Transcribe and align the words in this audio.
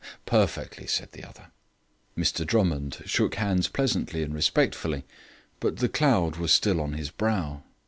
"Perfectly," 0.25 0.87
said 0.87 1.11
the 1.11 1.23
other. 1.23 1.51
Mr 2.17 2.43
Drummond 2.43 3.03
shook 3.05 3.35
hands 3.35 3.67
pleasantly 3.67 4.23
and 4.23 4.33
respectfully, 4.33 5.03
but 5.59 5.77
the 5.77 5.89
cloud 5.89 6.37
was 6.37 6.51
still 6.51 6.81
on 6.81 6.93
his 6.93 7.11
brow. 7.11 7.61